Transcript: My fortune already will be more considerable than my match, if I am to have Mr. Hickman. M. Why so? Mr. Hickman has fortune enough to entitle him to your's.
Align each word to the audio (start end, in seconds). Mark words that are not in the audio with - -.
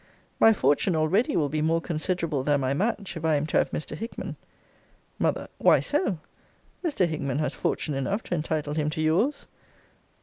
My 0.39 0.51
fortune 0.51 0.95
already 0.95 1.37
will 1.37 1.47
be 1.47 1.61
more 1.61 1.79
considerable 1.79 2.43
than 2.43 2.61
my 2.61 2.73
match, 2.73 3.15
if 3.15 3.23
I 3.23 3.35
am 3.35 3.45
to 3.45 3.57
have 3.59 3.69
Mr. 3.69 3.95
Hickman. 3.95 4.35
M. 5.23 5.47
Why 5.59 5.79
so? 5.79 6.17
Mr. 6.83 7.05
Hickman 7.07 7.37
has 7.37 7.53
fortune 7.53 7.93
enough 7.93 8.23
to 8.23 8.33
entitle 8.33 8.73
him 8.73 8.89
to 8.89 8.99
your's. 9.03 9.45